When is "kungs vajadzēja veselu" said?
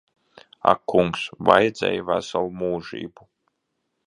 0.93-2.53